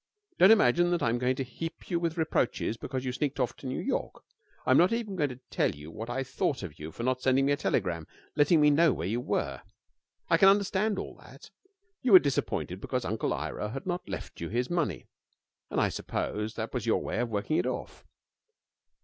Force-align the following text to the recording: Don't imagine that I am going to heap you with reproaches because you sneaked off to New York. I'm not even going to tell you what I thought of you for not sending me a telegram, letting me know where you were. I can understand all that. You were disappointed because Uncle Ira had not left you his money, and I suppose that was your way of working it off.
Don't 0.39 0.49
imagine 0.49 0.89
that 0.89 1.03
I 1.03 1.09
am 1.09 1.19
going 1.19 1.35
to 1.35 1.43
heap 1.43 1.91
you 1.91 1.99
with 1.99 2.17
reproaches 2.17 2.75
because 2.75 3.05
you 3.05 3.11
sneaked 3.11 3.39
off 3.39 3.55
to 3.57 3.67
New 3.67 3.79
York. 3.79 4.23
I'm 4.65 4.75
not 4.75 4.91
even 4.91 5.15
going 5.15 5.29
to 5.29 5.39
tell 5.51 5.69
you 5.75 5.91
what 5.91 6.09
I 6.09 6.23
thought 6.23 6.63
of 6.63 6.79
you 6.79 6.91
for 6.91 7.03
not 7.03 7.21
sending 7.21 7.45
me 7.45 7.51
a 7.51 7.55
telegram, 7.55 8.07
letting 8.35 8.59
me 8.61 8.71
know 8.71 8.93
where 8.93 9.07
you 9.07 9.21
were. 9.21 9.61
I 10.27 10.37
can 10.37 10.49
understand 10.49 10.97
all 10.97 11.13
that. 11.17 11.51
You 12.01 12.13
were 12.13 12.17
disappointed 12.17 12.81
because 12.81 13.05
Uncle 13.05 13.31
Ira 13.31 13.69
had 13.69 13.85
not 13.85 14.09
left 14.09 14.41
you 14.41 14.49
his 14.49 14.71
money, 14.71 15.05
and 15.69 15.79
I 15.79 15.89
suppose 15.89 16.55
that 16.55 16.73
was 16.73 16.87
your 16.87 16.99
way 17.03 17.19
of 17.19 17.29
working 17.29 17.57
it 17.57 17.67
off. 17.67 18.03